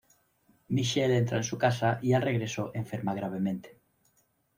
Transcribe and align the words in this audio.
Michelle 0.69 1.15
entra 1.15 1.37
en 1.37 1.43
su 1.43 1.59
casa 1.59 1.99
y, 2.01 2.13
al 2.13 2.23
regreso, 2.23 2.71
enferma 2.73 3.13
gravemente. 3.13 3.77